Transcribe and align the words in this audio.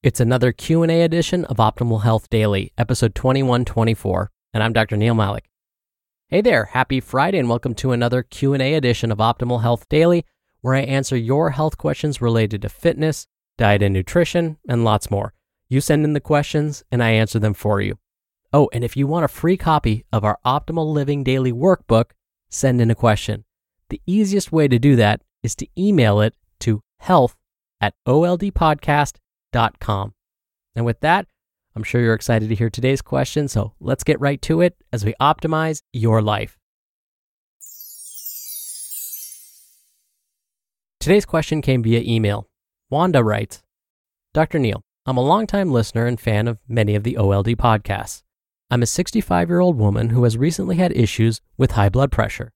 It's 0.00 0.20
another 0.20 0.52
Q&A 0.52 1.02
edition 1.02 1.44
of 1.46 1.56
Optimal 1.56 2.04
Health 2.04 2.30
Daily, 2.30 2.72
episode 2.78 3.16
2124, 3.16 4.30
and 4.54 4.62
I'm 4.62 4.72
Dr. 4.72 4.96
Neal 4.96 5.16
Malik. 5.16 5.50
Hey 6.28 6.40
there, 6.40 6.66
happy 6.66 7.00
Friday 7.00 7.36
and 7.36 7.48
welcome 7.48 7.74
to 7.74 7.90
another 7.90 8.22
Q&A 8.22 8.74
edition 8.74 9.10
of 9.10 9.18
Optimal 9.18 9.62
Health 9.62 9.88
Daily, 9.88 10.24
where 10.60 10.76
I 10.76 10.82
answer 10.82 11.16
your 11.16 11.50
health 11.50 11.78
questions 11.78 12.22
related 12.22 12.62
to 12.62 12.68
fitness, 12.68 13.26
diet 13.56 13.82
and 13.82 13.92
nutrition, 13.92 14.58
and 14.68 14.84
lots 14.84 15.10
more. 15.10 15.34
You 15.68 15.80
send 15.80 16.04
in 16.04 16.12
the 16.12 16.20
questions 16.20 16.84
and 16.92 17.02
I 17.02 17.10
answer 17.10 17.40
them 17.40 17.54
for 17.54 17.80
you. 17.80 17.98
Oh, 18.52 18.70
and 18.72 18.84
if 18.84 18.96
you 18.96 19.08
want 19.08 19.24
a 19.24 19.28
free 19.28 19.56
copy 19.56 20.04
of 20.12 20.24
our 20.24 20.38
Optimal 20.46 20.92
Living 20.92 21.24
Daily 21.24 21.52
workbook, 21.52 22.12
send 22.48 22.80
in 22.80 22.92
a 22.92 22.94
question. 22.94 23.46
The 23.88 24.00
easiest 24.06 24.52
way 24.52 24.68
to 24.68 24.78
do 24.78 24.94
that 24.94 25.22
is 25.42 25.56
to 25.56 25.66
email 25.76 26.20
it 26.20 26.34
to 26.60 26.82
health 27.00 27.36
at 27.80 27.94
oldpodcast.com 28.06 29.22
com. 29.52 30.14
And 30.74 30.84
with 30.84 31.00
that, 31.00 31.26
I'm 31.74 31.82
sure 31.82 32.00
you're 32.00 32.14
excited 32.14 32.48
to 32.48 32.54
hear 32.54 32.70
today's 32.70 33.02
question, 33.02 33.48
so 33.48 33.74
let's 33.80 34.04
get 34.04 34.20
right 34.20 34.40
to 34.42 34.60
it 34.60 34.76
as 34.92 35.04
we 35.04 35.14
optimize 35.20 35.82
your 35.92 36.20
life. 36.22 36.58
Today's 41.00 41.24
question 41.24 41.62
came 41.62 41.82
via 41.82 42.00
email. 42.00 42.48
Wanda 42.90 43.22
writes 43.22 43.62
Dr. 44.34 44.58
Neal, 44.58 44.82
I'm 45.06 45.16
a 45.16 45.22
longtime 45.22 45.72
listener 45.72 46.06
and 46.06 46.20
fan 46.20 46.48
of 46.48 46.58
many 46.68 46.94
of 46.94 47.04
the 47.04 47.16
OLD 47.16 47.56
podcasts. 47.56 48.22
I'm 48.70 48.82
a 48.82 48.86
65 48.86 49.48
year 49.48 49.60
old 49.60 49.78
woman 49.78 50.10
who 50.10 50.24
has 50.24 50.36
recently 50.36 50.76
had 50.76 50.92
issues 50.92 51.40
with 51.56 51.72
high 51.72 51.88
blood 51.88 52.12
pressure. 52.12 52.50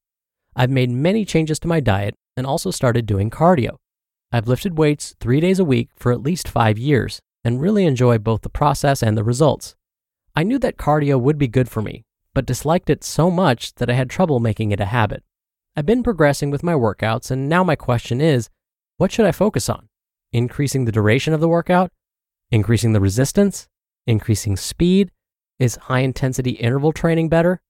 I've 0.54 0.68
made 0.68 0.90
many 0.90 1.24
changes 1.24 1.58
to 1.60 1.68
my 1.68 1.80
diet 1.80 2.14
and 2.36 2.46
also 2.46 2.70
started 2.70 3.06
doing 3.06 3.30
cardio. 3.30 3.76
I've 4.34 4.48
lifted 4.48 4.78
weights 4.78 5.14
three 5.20 5.40
days 5.40 5.58
a 5.58 5.64
week 5.64 5.90
for 5.94 6.10
at 6.10 6.22
least 6.22 6.48
five 6.48 6.78
years 6.78 7.20
and 7.44 7.60
really 7.60 7.84
enjoy 7.84 8.16
both 8.16 8.40
the 8.40 8.48
process 8.48 9.02
and 9.02 9.16
the 9.16 9.24
results. 9.24 9.76
I 10.34 10.42
knew 10.42 10.58
that 10.60 10.78
cardio 10.78 11.20
would 11.20 11.36
be 11.36 11.48
good 11.48 11.68
for 11.68 11.82
me, 11.82 12.04
but 12.32 12.46
disliked 12.46 12.88
it 12.88 13.04
so 13.04 13.30
much 13.30 13.74
that 13.74 13.90
I 13.90 13.92
had 13.92 14.08
trouble 14.08 14.40
making 14.40 14.72
it 14.72 14.80
a 14.80 14.86
habit. 14.86 15.22
I've 15.76 15.84
been 15.84 16.02
progressing 16.02 16.50
with 16.50 16.62
my 16.62 16.72
workouts, 16.72 17.30
and 17.30 17.46
now 17.46 17.62
my 17.62 17.76
question 17.76 18.22
is 18.22 18.48
what 18.96 19.12
should 19.12 19.26
I 19.26 19.32
focus 19.32 19.68
on? 19.68 19.88
Increasing 20.32 20.86
the 20.86 20.92
duration 20.92 21.34
of 21.34 21.40
the 21.40 21.48
workout? 21.48 21.90
Increasing 22.50 22.94
the 22.94 23.00
resistance? 23.00 23.68
Increasing 24.06 24.56
speed? 24.56 25.10
Is 25.58 25.76
high 25.76 26.00
intensity 26.00 26.52
interval 26.52 26.92
training 26.92 27.28
better? 27.28 27.60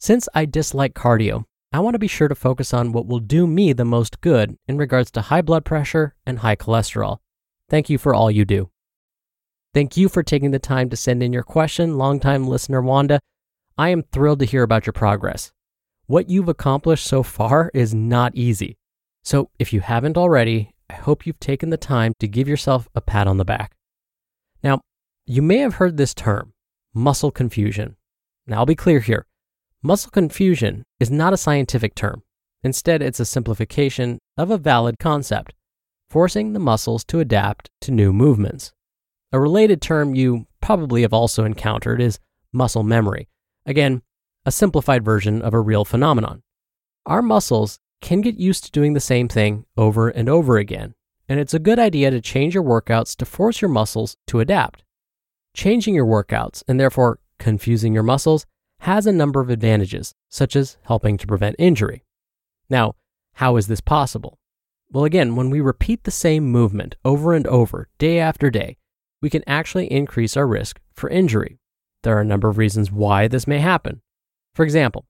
Since 0.00 0.26
I 0.34 0.46
dislike 0.46 0.94
cardio, 0.94 1.44
I 1.70 1.80
want 1.80 1.94
to 1.94 1.98
be 1.98 2.08
sure 2.08 2.28
to 2.28 2.34
focus 2.34 2.72
on 2.72 2.92
what 2.92 3.06
will 3.06 3.18
do 3.18 3.46
me 3.46 3.74
the 3.74 3.84
most 3.84 4.22
good 4.22 4.56
in 4.66 4.78
regards 4.78 5.10
to 5.12 5.20
high 5.20 5.42
blood 5.42 5.66
pressure 5.66 6.14
and 6.24 6.38
high 6.38 6.56
cholesterol. 6.56 7.18
Thank 7.68 7.90
you 7.90 7.98
for 7.98 8.14
all 8.14 8.30
you 8.30 8.46
do. 8.46 8.70
Thank 9.74 9.96
you 9.96 10.08
for 10.08 10.22
taking 10.22 10.50
the 10.50 10.58
time 10.58 10.88
to 10.88 10.96
send 10.96 11.22
in 11.22 11.32
your 11.32 11.42
question, 11.42 11.98
longtime 11.98 12.48
listener 12.48 12.80
Wanda. 12.80 13.20
I 13.76 13.90
am 13.90 14.02
thrilled 14.02 14.38
to 14.40 14.46
hear 14.46 14.62
about 14.62 14.86
your 14.86 14.94
progress. 14.94 15.52
What 16.06 16.30
you've 16.30 16.48
accomplished 16.48 17.06
so 17.06 17.22
far 17.22 17.70
is 17.74 17.94
not 17.94 18.34
easy. 18.34 18.78
So, 19.22 19.50
if 19.58 19.74
you 19.74 19.80
haven't 19.80 20.16
already, 20.16 20.72
I 20.88 20.94
hope 20.94 21.26
you've 21.26 21.38
taken 21.38 21.68
the 21.68 21.76
time 21.76 22.14
to 22.18 22.26
give 22.26 22.48
yourself 22.48 22.88
a 22.94 23.02
pat 23.02 23.28
on 23.28 23.36
the 23.36 23.44
back. 23.44 23.76
Now, 24.62 24.80
you 25.26 25.42
may 25.42 25.58
have 25.58 25.74
heard 25.74 25.98
this 25.98 26.14
term, 26.14 26.54
muscle 26.94 27.30
confusion. 27.30 27.96
Now, 28.46 28.60
I'll 28.60 28.66
be 28.66 28.74
clear 28.74 29.00
here. 29.00 29.26
Muscle 29.88 30.10
confusion 30.10 30.84
is 31.00 31.10
not 31.10 31.32
a 31.32 31.38
scientific 31.38 31.94
term. 31.94 32.22
Instead, 32.62 33.00
it's 33.00 33.20
a 33.20 33.24
simplification 33.24 34.18
of 34.36 34.50
a 34.50 34.58
valid 34.58 34.98
concept, 34.98 35.54
forcing 36.10 36.52
the 36.52 36.58
muscles 36.58 37.02
to 37.04 37.20
adapt 37.20 37.70
to 37.80 37.90
new 37.90 38.12
movements. 38.12 38.70
A 39.32 39.40
related 39.40 39.80
term 39.80 40.14
you 40.14 40.46
probably 40.60 41.00
have 41.00 41.14
also 41.14 41.46
encountered 41.46 42.02
is 42.02 42.18
muscle 42.52 42.82
memory. 42.82 43.30
Again, 43.64 44.02
a 44.44 44.52
simplified 44.52 45.06
version 45.06 45.40
of 45.40 45.54
a 45.54 45.60
real 45.62 45.86
phenomenon. 45.86 46.42
Our 47.06 47.22
muscles 47.22 47.78
can 48.02 48.20
get 48.20 48.38
used 48.38 48.64
to 48.64 48.70
doing 48.70 48.92
the 48.92 49.00
same 49.00 49.26
thing 49.26 49.64
over 49.74 50.10
and 50.10 50.28
over 50.28 50.58
again, 50.58 50.96
and 51.30 51.40
it's 51.40 51.54
a 51.54 51.58
good 51.58 51.78
idea 51.78 52.10
to 52.10 52.20
change 52.20 52.52
your 52.52 52.62
workouts 52.62 53.16
to 53.16 53.24
force 53.24 53.62
your 53.62 53.70
muscles 53.70 54.18
to 54.26 54.40
adapt. 54.40 54.84
Changing 55.54 55.94
your 55.94 56.04
workouts, 56.04 56.62
and 56.68 56.78
therefore 56.78 57.20
confusing 57.38 57.94
your 57.94 58.02
muscles, 58.02 58.44
has 58.80 59.06
a 59.06 59.12
number 59.12 59.40
of 59.40 59.50
advantages, 59.50 60.14
such 60.28 60.56
as 60.56 60.76
helping 60.82 61.16
to 61.18 61.26
prevent 61.26 61.56
injury. 61.58 62.04
Now, 62.70 62.94
how 63.34 63.56
is 63.56 63.66
this 63.66 63.80
possible? 63.80 64.38
Well, 64.90 65.04
again, 65.04 65.36
when 65.36 65.50
we 65.50 65.60
repeat 65.60 66.04
the 66.04 66.10
same 66.10 66.44
movement 66.44 66.96
over 67.04 67.34
and 67.34 67.46
over, 67.46 67.88
day 67.98 68.18
after 68.18 68.50
day, 68.50 68.78
we 69.20 69.30
can 69.30 69.42
actually 69.46 69.86
increase 69.92 70.36
our 70.36 70.46
risk 70.46 70.80
for 70.94 71.10
injury. 71.10 71.58
There 72.02 72.16
are 72.16 72.22
a 72.22 72.24
number 72.24 72.48
of 72.48 72.58
reasons 72.58 72.90
why 72.90 73.28
this 73.28 73.46
may 73.46 73.58
happen. 73.58 74.00
For 74.54 74.64
example, 74.64 75.06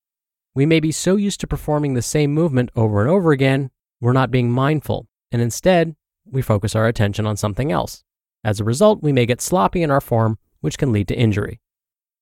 we 0.54 0.66
may 0.66 0.80
be 0.80 0.90
so 0.90 1.16
used 1.16 1.40
to 1.40 1.46
performing 1.46 1.94
the 1.94 2.02
same 2.02 2.32
movement 2.32 2.70
over 2.74 3.00
and 3.00 3.10
over 3.10 3.32
again, 3.32 3.70
we're 4.00 4.12
not 4.12 4.30
being 4.30 4.50
mindful, 4.50 5.06
and 5.30 5.42
instead, 5.42 5.94
we 6.24 6.42
focus 6.42 6.74
our 6.74 6.86
attention 6.86 7.26
on 7.26 7.36
something 7.36 7.70
else. 7.70 8.04
As 8.42 8.60
a 8.60 8.64
result, 8.64 9.02
we 9.02 9.12
may 9.12 9.26
get 9.26 9.40
sloppy 9.40 9.82
in 9.82 9.90
our 9.90 10.00
form, 10.00 10.38
which 10.60 10.78
can 10.78 10.92
lead 10.92 11.08
to 11.08 11.18
injury. 11.18 11.60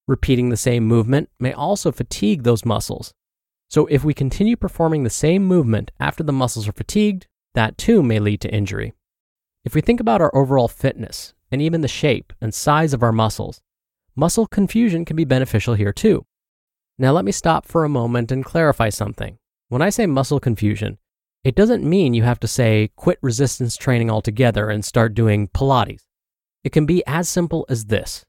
Repeating 0.08 0.50
the 0.50 0.56
same 0.56 0.84
movement 0.84 1.30
may 1.40 1.52
also 1.52 1.90
fatigue 1.90 2.42
those 2.42 2.64
muscles. 2.64 3.12
So, 3.68 3.86
if 3.86 4.04
we 4.04 4.14
continue 4.14 4.56
performing 4.56 5.02
the 5.02 5.10
same 5.10 5.44
movement 5.44 5.90
after 5.98 6.22
the 6.22 6.32
muscles 6.32 6.68
are 6.68 6.72
fatigued, 6.72 7.26
that 7.54 7.76
too 7.76 8.02
may 8.02 8.20
lead 8.20 8.40
to 8.42 8.54
injury. 8.54 8.92
If 9.64 9.74
we 9.74 9.80
think 9.80 9.98
about 9.98 10.20
our 10.20 10.34
overall 10.36 10.68
fitness 10.68 11.34
and 11.50 11.60
even 11.60 11.80
the 11.80 11.88
shape 11.88 12.32
and 12.40 12.54
size 12.54 12.92
of 12.92 13.02
our 13.02 13.10
muscles, 13.10 13.60
muscle 14.14 14.46
confusion 14.46 15.04
can 15.04 15.16
be 15.16 15.24
beneficial 15.24 15.74
here 15.74 15.92
too. 15.92 16.24
Now, 16.98 17.12
let 17.12 17.24
me 17.24 17.32
stop 17.32 17.66
for 17.66 17.84
a 17.84 17.88
moment 17.88 18.30
and 18.30 18.44
clarify 18.44 18.90
something. 18.90 19.38
When 19.68 19.82
I 19.82 19.90
say 19.90 20.06
muscle 20.06 20.38
confusion, 20.38 20.98
it 21.42 21.56
doesn't 21.56 21.82
mean 21.82 22.14
you 22.14 22.22
have 22.22 22.40
to 22.40 22.48
say 22.48 22.90
quit 22.94 23.18
resistance 23.22 23.76
training 23.76 24.10
altogether 24.10 24.68
and 24.68 24.84
start 24.84 25.14
doing 25.14 25.48
Pilates. 25.48 26.02
It 26.62 26.70
can 26.70 26.86
be 26.86 27.04
as 27.06 27.28
simple 27.28 27.66
as 27.68 27.86
this 27.86 28.25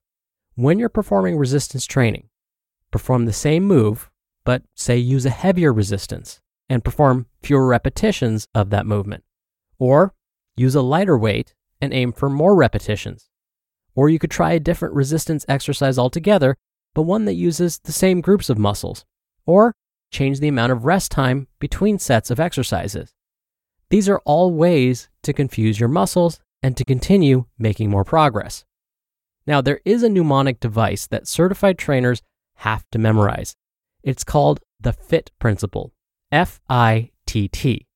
when 0.57 0.79
you're 0.79 0.89
performing 0.89 1.37
resistance 1.37 1.85
training, 1.85 2.29
perform 2.89 3.25
the 3.25 3.31
same 3.31 3.63
move, 3.63 4.09
but 4.43 4.63
say 4.73 4.97
use 4.97 5.23
a 5.23 5.29
heavier 5.29 5.71
resistance 5.71 6.41
and 6.67 6.83
perform 6.83 7.27
fewer 7.43 7.67
repetitions 7.67 8.47
of 8.55 8.71
that 8.71 8.87
movement. 8.87 9.23
Or 9.77 10.15
use 10.55 10.73
a 10.73 10.81
lighter 10.81 11.15
weight 11.15 11.53
and 11.79 11.93
aim 11.93 12.11
for 12.11 12.27
more 12.27 12.55
repetitions. 12.55 13.29
Or 13.93 14.09
you 14.09 14.17
could 14.17 14.31
try 14.31 14.53
a 14.53 14.59
different 14.59 14.95
resistance 14.95 15.45
exercise 15.47 15.99
altogether, 15.99 16.57
but 16.95 17.03
one 17.03 17.25
that 17.25 17.35
uses 17.35 17.77
the 17.77 17.91
same 17.91 18.19
groups 18.19 18.49
of 18.49 18.57
muscles. 18.57 19.05
Or 19.45 19.75
change 20.11 20.39
the 20.39 20.47
amount 20.47 20.71
of 20.71 20.85
rest 20.85 21.11
time 21.11 21.47
between 21.59 21.99
sets 21.99 22.31
of 22.31 22.39
exercises. 22.39 23.13
These 23.91 24.09
are 24.09 24.23
all 24.25 24.49
ways 24.49 25.07
to 25.21 25.33
confuse 25.33 25.79
your 25.79 25.89
muscles 25.89 26.39
and 26.63 26.75
to 26.77 26.83
continue 26.83 27.45
making 27.59 27.91
more 27.91 28.03
progress. 28.03 28.65
Now, 29.47 29.61
there 29.61 29.79
is 29.85 30.03
a 30.03 30.09
mnemonic 30.09 30.59
device 30.59 31.07
that 31.07 31.27
certified 31.27 31.77
trainers 31.77 32.21
have 32.55 32.85
to 32.91 32.99
memorize. 32.99 33.55
It's 34.03 34.25
called 34.25 34.59
the 34.79 34.93
FITT 34.93 35.31
principle, 35.39 35.93
F 36.31 36.59
I 36.69 37.11
T 37.25 37.47
T. 37.47 37.87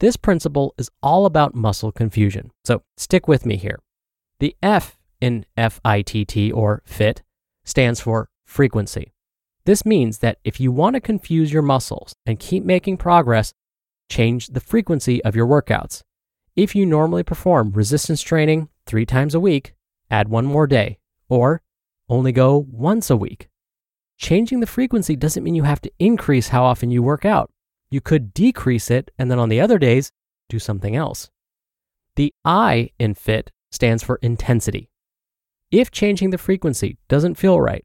This 0.00 0.16
principle 0.16 0.74
is 0.78 0.90
all 1.02 1.26
about 1.26 1.54
muscle 1.54 1.92
confusion. 1.92 2.50
So 2.64 2.82
stick 2.96 3.28
with 3.28 3.44
me 3.44 3.56
here. 3.56 3.80
The 4.40 4.56
F 4.62 4.96
in 5.20 5.44
FITT 5.56 6.52
or 6.52 6.82
FIT 6.86 7.22
stands 7.64 8.00
for 8.00 8.30
frequency. 8.46 9.12
This 9.64 9.84
means 9.84 10.18
that 10.18 10.38
if 10.44 10.60
you 10.60 10.72
want 10.72 10.94
to 10.94 11.00
confuse 11.00 11.52
your 11.52 11.62
muscles 11.62 12.14
and 12.24 12.38
keep 12.38 12.64
making 12.64 12.96
progress, 12.96 13.52
change 14.08 14.46
the 14.48 14.60
frequency 14.60 15.22
of 15.24 15.36
your 15.36 15.46
workouts. 15.46 16.02
If 16.56 16.74
you 16.74 16.86
normally 16.86 17.22
perform 17.22 17.72
resistance 17.72 18.22
training 18.22 18.68
three 18.86 19.04
times 19.04 19.34
a 19.34 19.40
week, 19.40 19.74
add 20.10 20.28
one 20.28 20.46
more 20.46 20.66
day, 20.66 20.98
or 21.28 21.62
only 22.08 22.32
go 22.32 22.66
once 22.70 23.10
a 23.10 23.16
week. 23.16 23.48
Changing 24.16 24.60
the 24.60 24.66
frequency 24.66 25.14
doesn't 25.14 25.44
mean 25.44 25.54
you 25.54 25.62
have 25.62 25.80
to 25.82 25.92
increase 25.98 26.48
how 26.48 26.64
often 26.64 26.90
you 26.90 27.02
work 27.02 27.24
out. 27.24 27.50
You 27.90 28.00
could 28.00 28.34
decrease 28.34 28.90
it 28.90 29.10
and 29.18 29.30
then 29.30 29.38
on 29.38 29.48
the 29.48 29.60
other 29.60 29.78
days, 29.78 30.10
do 30.48 30.58
something 30.58 30.96
else. 30.96 31.30
The 32.16 32.34
I 32.44 32.90
in 32.98 33.14
FITT 33.14 33.52
stands 33.70 34.02
for 34.02 34.16
intensity. 34.16 34.90
If 35.70 35.90
changing 35.90 36.30
the 36.30 36.38
frequency 36.38 36.98
doesn't 37.08 37.36
feel 37.36 37.60
right, 37.60 37.84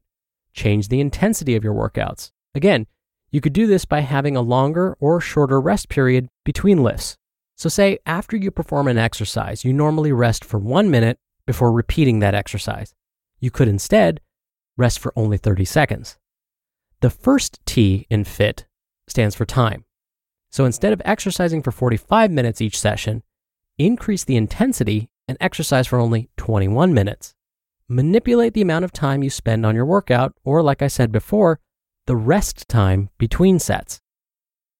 change 0.52 0.88
the 0.88 1.00
intensity 1.00 1.54
of 1.54 1.62
your 1.62 1.74
workouts. 1.74 2.30
Again, 2.54 2.86
you 3.30 3.40
could 3.40 3.52
do 3.52 3.66
this 3.66 3.84
by 3.84 4.00
having 4.00 4.36
a 4.36 4.40
longer 4.40 4.96
or 5.00 5.20
shorter 5.20 5.60
rest 5.60 5.88
period 5.88 6.28
between 6.44 6.82
lifts. 6.82 7.16
So, 7.56 7.68
say 7.68 7.98
after 8.06 8.36
you 8.36 8.50
perform 8.50 8.88
an 8.88 8.98
exercise, 8.98 9.64
you 9.64 9.72
normally 9.72 10.12
rest 10.12 10.44
for 10.44 10.58
one 10.58 10.90
minute 10.90 11.18
before 11.46 11.72
repeating 11.72 12.18
that 12.20 12.34
exercise. 12.34 12.94
You 13.40 13.50
could 13.50 13.68
instead 13.68 14.20
rest 14.76 14.98
for 14.98 15.12
only 15.16 15.36
30 15.36 15.64
seconds. 15.64 16.18
The 17.00 17.10
first 17.10 17.60
T 17.66 18.06
in 18.10 18.24
FITT 18.24 18.66
stands 19.08 19.34
for 19.34 19.44
time. 19.44 19.84
So 20.50 20.64
instead 20.64 20.92
of 20.92 21.02
exercising 21.04 21.62
for 21.62 21.72
45 21.72 22.30
minutes 22.30 22.60
each 22.60 22.78
session, 22.78 23.22
increase 23.78 24.24
the 24.24 24.36
intensity 24.36 25.10
and 25.28 25.36
exercise 25.40 25.86
for 25.86 25.98
only 25.98 26.30
21 26.36 26.94
minutes. 26.94 27.34
Manipulate 27.88 28.54
the 28.54 28.62
amount 28.62 28.84
of 28.84 28.92
time 28.92 29.22
you 29.22 29.30
spend 29.30 29.66
on 29.66 29.74
your 29.74 29.84
workout, 29.84 30.32
or 30.44 30.62
like 30.62 30.80
I 30.80 30.88
said 30.88 31.12
before, 31.12 31.60
the 32.06 32.16
rest 32.16 32.68
time 32.68 33.10
between 33.18 33.58
sets. 33.58 34.00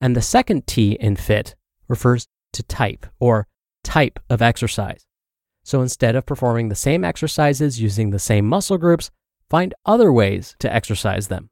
And 0.01 0.15
the 0.15 0.23
second 0.23 0.67
T 0.67 0.93
in 0.93 1.17
FITT 1.17 1.55
refers 1.89 2.27
to 2.53 2.63
type 2.63 3.07
or 3.19 3.47
type 3.83 4.19
of 4.31 4.41
exercise. 4.41 5.07
So 5.65 5.81
instead 5.81 6.15
of 6.15 6.27
performing 6.27 6.69
the 6.69 6.75
same 6.75 7.05
exercises 7.05 7.81
using 7.81 8.11
the 8.11 8.19
same 8.19 8.47
muscle 8.47 8.79
groups, 8.79 9.11
find 9.49 9.75
other 9.85 10.13
ways 10.13 10.55
to 10.61 10.73
exercise 10.73 11.29
them. 11.29 11.51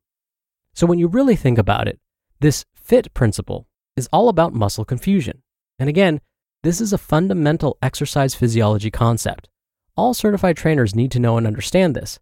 So 0.75 0.87
when 0.87 0.99
you 0.99 1.09
really 1.09 1.35
think 1.35 1.59
about 1.59 1.89
it, 1.89 1.99
this 2.41 2.65
FITT 2.75 3.13
principle 3.15 3.67
is 3.97 4.09
all 4.13 4.29
about 4.29 4.55
muscle 4.55 4.85
confusion. 4.85 5.43
And 5.79 5.89
again, 5.89 6.21
this 6.63 6.81
is 6.81 6.93
a 6.93 6.99
fundamental 6.99 7.79
exercise 7.83 8.35
physiology 8.35 8.91
concept. 8.91 9.49
All 9.97 10.15
certified 10.15 10.57
trainers 10.57 10.95
need 10.95 11.11
to 11.13 11.19
know 11.19 11.37
and 11.37 11.47
understand 11.47 11.97
this. 11.97 12.21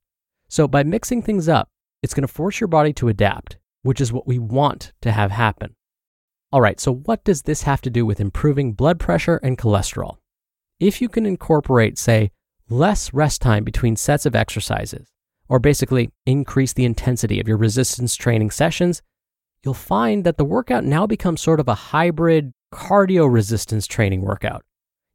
So 0.48 0.66
by 0.66 0.82
mixing 0.82 1.22
things 1.22 1.48
up, 1.48 1.69
it's 2.02 2.14
going 2.14 2.26
to 2.26 2.32
force 2.32 2.60
your 2.60 2.69
body 2.69 2.93
to 2.94 3.08
adapt, 3.08 3.58
which 3.82 4.00
is 4.00 4.12
what 4.12 4.26
we 4.26 4.38
want 4.38 4.93
to 5.02 5.12
have 5.12 5.31
happen. 5.31 5.75
All 6.52 6.60
right, 6.60 6.81
so 6.81 6.93
what 6.93 7.25
does 7.25 7.43
this 7.43 7.62
have 7.62 7.81
to 7.82 7.90
do 7.90 8.06
with 8.06 8.20
improving 8.20 8.72
blood 8.72 8.98
pressure 8.98 9.36
and 9.43 9.58
cholesterol? 9.58 10.16
If 10.81 11.03
you 11.03 11.11
can 11.11 11.27
incorporate, 11.27 11.99
say, 11.99 12.31
less 12.71 13.12
rest 13.12 13.43
time 13.43 13.65
between 13.65 13.97
sets 13.97 14.25
of 14.25 14.35
exercises, 14.35 15.12
or 15.47 15.59
basically 15.59 16.11
increase 16.25 16.73
the 16.73 16.87
intensity 16.87 17.38
of 17.38 17.47
your 17.47 17.59
resistance 17.59 18.17
training 18.17 18.50
sessions, 18.50 19.03
you'll 19.62 19.75
find 19.75 20.25
that 20.25 20.38
the 20.38 20.44
workout 20.44 20.85
now 20.85 21.06
becomes 21.06 21.43
sort 21.43 21.61
of 21.61 21.69
a 21.69 21.75
hybrid 21.75 22.55
cardio 22.73 23.31
resistance 23.31 23.87
training 23.87 24.23
workout. 24.23 24.65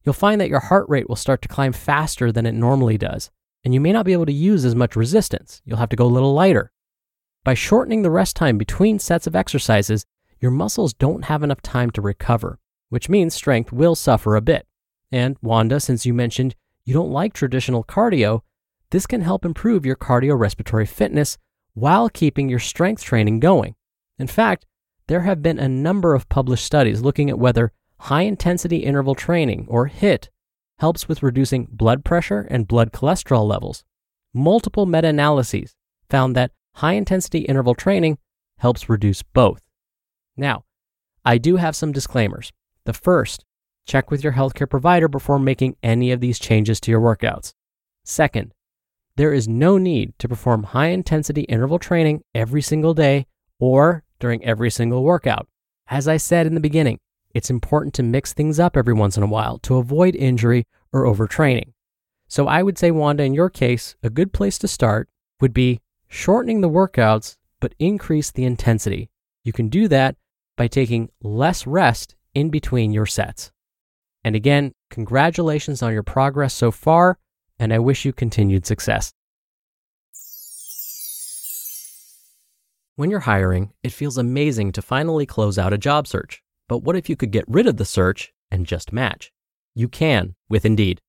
You'll 0.03 0.13
find 0.13 0.39
that 0.39 0.49
your 0.49 0.59
heart 0.59 0.85
rate 0.87 1.09
will 1.09 1.15
start 1.15 1.41
to 1.41 1.47
climb 1.47 1.73
faster 1.73 2.31
than 2.31 2.45
it 2.45 2.53
normally 2.53 2.99
does, 2.99 3.31
and 3.63 3.73
you 3.73 3.81
may 3.81 3.91
not 3.91 4.05
be 4.05 4.13
able 4.13 4.27
to 4.27 4.31
use 4.31 4.65
as 4.65 4.75
much 4.75 4.95
resistance. 4.95 5.63
You'll 5.65 5.79
have 5.79 5.89
to 5.89 5.95
go 5.95 6.05
a 6.05 6.07
little 6.07 6.35
lighter. 6.35 6.71
By 7.43 7.55
shortening 7.55 8.03
the 8.03 8.11
rest 8.11 8.35
time 8.35 8.59
between 8.59 8.99
sets 8.99 9.25
of 9.25 9.35
exercises, 9.35 10.05
your 10.39 10.51
muscles 10.51 10.93
don't 10.93 11.25
have 11.25 11.41
enough 11.41 11.63
time 11.63 11.89
to 11.91 12.01
recover, 12.01 12.59
which 12.89 13.09
means 13.09 13.33
strength 13.33 13.71
will 13.71 13.95
suffer 13.95 14.35
a 14.35 14.41
bit. 14.41 14.67
And 15.11 15.37
Wanda, 15.41 15.79
since 15.79 16.05
you 16.05 16.13
mentioned 16.13 16.55
you 16.85 16.93
don't 16.93 17.11
like 17.11 17.33
traditional 17.33 17.83
cardio, 17.83 18.41
this 18.91 19.07
can 19.07 19.21
help 19.21 19.45
improve 19.45 19.85
your 19.85 19.95
cardiorespiratory 19.95 20.87
fitness 20.87 21.37
while 21.73 22.09
keeping 22.09 22.49
your 22.49 22.59
strength 22.59 23.03
training 23.03 23.39
going. 23.39 23.75
In 24.17 24.27
fact, 24.27 24.65
there 25.07 25.21
have 25.21 25.41
been 25.41 25.59
a 25.59 25.67
number 25.67 26.15
of 26.15 26.29
published 26.29 26.65
studies 26.65 27.01
looking 27.01 27.29
at 27.29 27.39
whether 27.39 27.71
high 27.99 28.21
intensity 28.21 28.77
interval 28.77 29.15
training, 29.15 29.65
or 29.69 29.89
HIIT, 29.89 30.29
helps 30.79 31.07
with 31.07 31.23
reducing 31.23 31.67
blood 31.71 32.03
pressure 32.03 32.47
and 32.49 32.67
blood 32.67 32.91
cholesterol 32.91 33.47
levels. 33.47 33.83
Multiple 34.33 34.85
meta 34.85 35.07
analyses 35.07 35.75
found 36.09 36.35
that 36.35 36.51
high 36.75 36.93
intensity 36.93 37.39
interval 37.39 37.75
training 37.75 38.17
helps 38.59 38.89
reduce 38.89 39.23
both. 39.23 39.61
Now, 40.35 40.65
I 41.23 41.37
do 41.37 41.55
have 41.55 41.75
some 41.75 41.91
disclaimers. 41.91 42.51
The 42.85 42.93
first 42.93 43.45
Check 43.85 44.09
with 44.09 44.23
your 44.23 44.33
healthcare 44.33 44.69
provider 44.69 45.07
before 45.07 45.39
making 45.39 45.75
any 45.83 46.11
of 46.11 46.19
these 46.19 46.39
changes 46.39 46.79
to 46.81 46.91
your 46.91 47.01
workouts. 47.01 47.53
Second, 48.03 48.53
there 49.15 49.33
is 49.33 49.47
no 49.47 49.77
need 49.77 50.13
to 50.19 50.27
perform 50.27 50.63
high 50.63 50.87
intensity 50.87 51.41
interval 51.43 51.79
training 51.79 52.23
every 52.33 52.61
single 52.61 52.93
day 52.93 53.27
or 53.59 54.03
during 54.19 54.43
every 54.43 54.69
single 54.69 55.03
workout. 55.03 55.47
As 55.87 56.07
I 56.07 56.17
said 56.17 56.47
in 56.47 56.55
the 56.55 56.59
beginning, 56.59 56.99
it's 57.33 57.49
important 57.49 57.93
to 57.95 58.03
mix 58.03 58.33
things 58.33 58.59
up 58.59 58.75
every 58.75 58.93
once 58.93 59.17
in 59.17 59.23
a 59.23 59.27
while 59.27 59.59
to 59.59 59.77
avoid 59.77 60.15
injury 60.15 60.65
or 60.91 61.03
overtraining. 61.03 61.73
So 62.27 62.47
I 62.47 62.63
would 62.63 62.77
say, 62.77 62.91
Wanda, 62.91 63.23
in 63.23 63.33
your 63.33 63.49
case, 63.49 63.95
a 64.01 64.09
good 64.09 64.33
place 64.33 64.57
to 64.59 64.67
start 64.67 65.09
would 65.39 65.53
be 65.53 65.79
shortening 66.07 66.61
the 66.61 66.69
workouts 66.69 67.37
but 67.59 67.75
increase 67.79 68.31
the 68.31 68.45
intensity. 68.45 69.09
You 69.43 69.53
can 69.53 69.69
do 69.69 69.87
that 69.89 70.15
by 70.57 70.67
taking 70.67 71.09
less 71.21 71.67
rest 71.67 72.15
in 72.33 72.49
between 72.49 72.91
your 72.91 73.05
sets. 73.05 73.51
And 74.25 74.35
again, 74.35 74.71
congratulations 74.89 75.83
on 75.83 75.93
your 75.93 76.01
progress 76.01 76.51
so 76.51 76.71
far, 76.71 77.19
and 77.59 77.71
I 77.71 77.77
wish 77.77 78.05
you 78.05 78.11
continued 78.11 78.65
success. 78.65 79.13
When 82.95 83.11
you're 83.11 83.19
hiring, 83.19 83.71
it 83.83 83.91
feels 83.91 84.17
amazing 84.17 84.71
to 84.71 84.81
finally 84.81 85.27
close 85.27 85.59
out 85.59 85.73
a 85.73 85.77
job 85.77 86.07
search. 86.07 86.41
But 86.67 86.79
what 86.79 86.95
if 86.95 87.07
you 87.07 87.15
could 87.15 87.29
get 87.29 87.45
rid 87.47 87.67
of 87.67 87.77
the 87.77 87.85
search 87.85 88.33
and 88.49 88.65
just 88.65 88.91
match? 88.91 89.31
You 89.75 89.87
can 89.87 90.33
with 90.49 90.65
Indeed. 90.65 91.01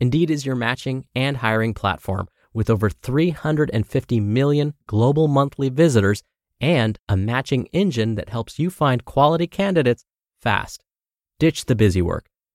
Indeed 0.00 0.30
is 0.30 0.46
your 0.46 0.56
matching 0.56 1.04
and 1.14 1.36
hiring 1.36 1.74
platform 1.74 2.28
with 2.54 2.70
over 2.70 2.88
350 2.88 4.18
million 4.20 4.72
global 4.86 5.28
monthly 5.28 5.68
visitors 5.68 6.22
and 6.58 6.98
a 7.06 7.18
matching 7.18 7.66
engine 7.66 8.14
that 8.14 8.30
helps 8.30 8.58
you 8.58 8.70
find 8.70 9.04
quality 9.04 9.46
candidates 9.46 10.06
fast. 10.40 10.84
Ditch 11.38 11.66
the 11.66 11.74
busy 11.74 12.00
work 12.00 12.31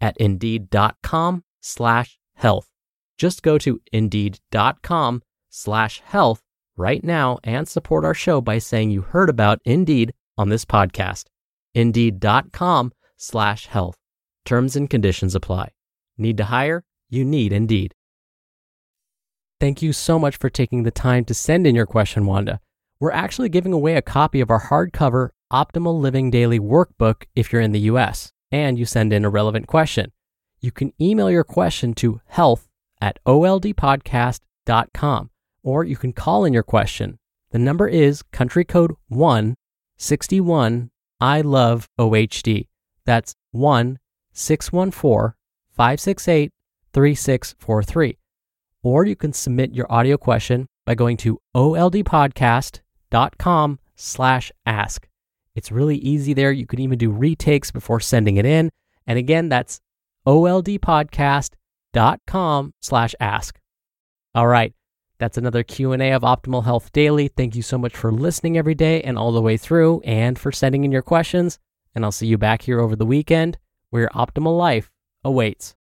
at 0.00 0.16
indeed.com 0.16 1.44
slash 1.60 2.18
health. 2.34 2.68
Just 3.18 3.42
go 3.42 3.58
to 3.58 3.80
indeed.com 3.92 5.22
slash 5.50 6.00
health 6.04 6.42
right 6.76 7.02
now 7.02 7.38
and 7.42 7.68
support 7.68 8.04
our 8.04 8.14
show 8.14 8.40
by 8.40 8.58
saying 8.58 8.90
you 8.90 9.02
heard 9.02 9.28
about 9.28 9.60
Indeed 9.64 10.14
on 10.36 10.48
this 10.48 10.64
podcast. 10.64 11.24
Indeed.com 11.74 12.92
slash 13.16 13.66
health. 13.66 13.96
Terms 14.44 14.76
and 14.76 14.88
conditions 14.88 15.34
apply. 15.34 15.70
Need 16.16 16.36
to 16.36 16.44
hire? 16.44 16.84
You 17.10 17.24
need 17.24 17.52
Indeed. 17.52 17.94
Thank 19.60 19.82
you 19.82 19.92
so 19.92 20.20
much 20.20 20.36
for 20.36 20.48
taking 20.48 20.84
the 20.84 20.92
time 20.92 21.24
to 21.24 21.34
send 21.34 21.66
in 21.66 21.74
your 21.74 21.86
question, 21.86 22.26
Wanda. 22.26 22.60
We're 23.00 23.10
actually 23.10 23.48
giving 23.48 23.72
away 23.72 23.96
a 23.96 24.02
copy 24.02 24.40
of 24.40 24.50
our 24.50 24.68
hardcover 24.68 25.30
Optimal 25.52 26.00
Living 26.00 26.30
Daily 26.30 26.60
workbook 26.60 27.24
if 27.34 27.52
you're 27.52 27.62
in 27.62 27.72
the 27.72 27.80
US 27.80 28.32
and 28.50 28.78
you 28.78 28.84
send 28.84 29.12
in 29.12 29.24
a 29.24 29.30
relevant 29.30 29.66
question. 29.66 30.12
You 30.60 30.72
can 30.72 30.92
email 31.00 31.30
your 31.30 31.44
question 31.44 31.94
to 31.94 32.20
health 32.26 32.68
at 33.00 33.18
oldpodcast.com 33.24 35.30
or 35.62 35.84
you 35.84 35.96
can 35.96 36.12
call 36.12 36.44
in 36.44 36.52
your 36.52 36.62
question. 36.62 37.18
The 37.50 37.58
number 37.58 37.88
is 37.88 38.22
country 38.22 38.64
code 38.64 38.92
161 39.08 40.90
I 41.20 41.40
love 41.40 41.88
OHD. 41.98 42.68
That's 43.04 43.34
1 43.50 43.98
614 44.32 45.34
568 45.70 46.52
3643. 46.92 48.18
Or 48.82 49.04
you 49.04 49.16
can 49.16 49.32
submit 49.32 49.74
your 49.74 49.90
audio 49.90 50.16
question 50.16 50.68
by 50.86 50.94
going 50.94 51.16
to 51.18 51.40
oldpodcast.com 51.54 53.78
slash 53.96 54.52
ask. 54.64 55.07
It's 55.54 55.72
really 55.72 55.96
easy 55.96 56.34
there. 56.34 56.52
You 56.52 56.66
can 56.66 56.80
even 56.80 56.98
do 56.98 57.10
retakes 57.10 57.70
before 57.70 58.00
sending 58.00 58.36
it 58.36 58.44
in. 58.46 58.70
And 59.06 59.18
again, 59.18 59.48
that's 59.48 59.80
oldpodcast.com 60.26 62.74
slash 62.80 63.14
ask. 63.18 63.58
All 64.34 64.46
right. 64.46 64.74
That's 65.18 65.38
another 65.38 65.62
Q&A 65.64 66.12
of 66.12 66.22
Optimal 66.22 66.64
Health 66.64 66.92
Daily. 66.92 67.28
Thank 67.28 67.56
you 67.56 67.62
so 67.62 67.76
much 67.76 67.96
for 67.96 68.12
listening 68.12 68.56
every 68.56 68.76
day 68.76 69.02
and 69.02 69.18
all 69.18 69.32
the 69.32 69.42
way 69.42 69.56
through 69.56 70.00
and 70.04 70.38
for 70.38 70.52
sending 70.52 70.84
in 70.84 70.92
your 70.92 71.02
questions. 71.02 71.58
And 71.94 72.04
I'll 72.04 72.12
see 72.12 72.28
you 72.28 72.38
back 72.38 72.62
here 72.62 72.80
over 72.80 72.94
the 72.94 73.06
weekend 73.06 73.58
where 73.90 74.02
your 74.02 74.10
optimal 74.10 74.56
life 74.56 74.92
awaits. 75.24 75.74